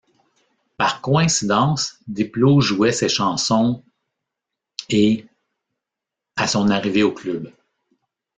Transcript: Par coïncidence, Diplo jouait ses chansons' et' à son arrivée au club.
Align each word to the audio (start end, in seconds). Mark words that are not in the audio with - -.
Par 0.77 0.99
coïncidence, 1.01 1.99
Diplo 2.07 2.59
jouait 2.59 2.91
ses 2.91 3.07
chansons' 3.07 3.83
et' 4.89 5.27
à 6.35 6.47
son 6.47 6.69
arrivée 6.71 7.03
au 7.03 7.11
club. 7.11 7.53